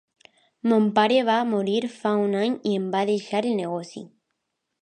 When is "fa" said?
1.97-2.15